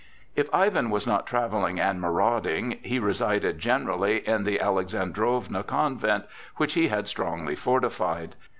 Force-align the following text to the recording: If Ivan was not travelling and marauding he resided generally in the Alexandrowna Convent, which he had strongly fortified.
If 0.35 0.49
Ivan 0.51 0.89
was 0.89 1.05
not 1.05 1.27
travelling 1.27 1.79
and 1.79 2.01
marauding 2.01 2.79
he 2.81 2.97
resided 2.97 3.59
generally 3.59 4.27
in 4.27 4.45
the 4.45 4.57
Alexandrowna 4.57 5.61
Convent, 5.67 6.25
which 6.57 6.73
he 6.73 6.87
had 6.87 7.07
strongly 7.07 7.53
fortified. 7.55 8.33